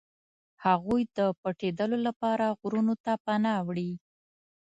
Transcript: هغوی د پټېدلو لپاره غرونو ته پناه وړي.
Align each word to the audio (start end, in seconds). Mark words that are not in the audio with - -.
هغوی 0.65 1.01
د 1.17 1.19
پټېدلو 1.41 1.97
لپاره 2.07 2.45
غرونو 2.59 2.93
ته 3.03 3.13
پناه 3.25 3.59
وړي. 3.67 3.91